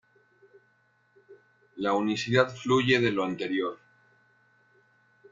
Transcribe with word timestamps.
La 1.77 1.93
unicidad 1.93 2.49
fluye 2.55 2.99
de 2.99 3.11
lo 3.11 3.23
anterior. 3.23 3.77